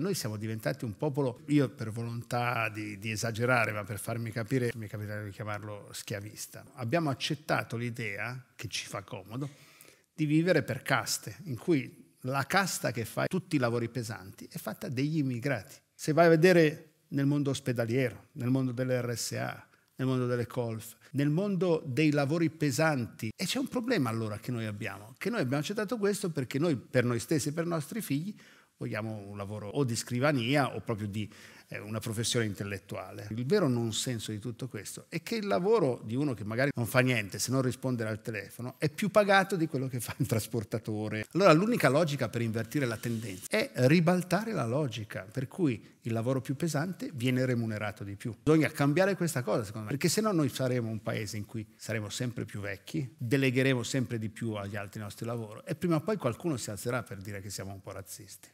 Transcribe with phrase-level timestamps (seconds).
[0.00, 4.70] Noi siamo diventati un popolo, io per volontà di, di esagerare, ma per farmi capire,
[4.76, 6.64] mi capiterà di chiamarlo schiavista.
[6.76, 9.50] Abbiamo accettato l'idea, che ci fa comodo,
[10.14, 14.56] di vivere per caste, in cui la casta che fa tutti i lavori pesanti è
[14.56, 15.74] fatta degli immigrati.
[15.94, 20.96] Se vai a vedere nel mondo ospedaliero, nel mondo delle RSA, nel mondo delle colf,
[21.10, 23.32] nel mondo dei lavori pesanti.
[23.36, 26.76] E c'è un problema allora che noi abbiamo, che noi abbiamo accettato questo perché noi
[26.76, 28.34] per noi stessi e per i nostri figli
[28.80, 31.30] vogliamo un lavoro o di scrivania o proprio di
[31.68, 33.28] eh, una professione intellettuale.
[33.30, 36.70] Il vero non senso di tutto questo è che il lavoro di uno che magari
[36.74, 40.14] non fa niente se non rispondere al telefono è più pagato di quello che fa
[40.16, 41.26] il trasportatore.
[41.34, 46.40] Allora l'unica logica per invertire la tendenza è ribaltare la logica, per cui il lavoro
[46.40, 48.34] più pesante viene remunerato di più.
[48.42, 51.66] Bisogna cambiare questa cosa, secondo me, perché se no noi saremo un paese in cui
[51.76, 55.96] saremo sempre più vecchi, delegheremo sempre di più agli altri il nostro lavoro e prima
[55.96, 58.48] o poi qualcuno si alzerà per dire che siamo un po' razzisti.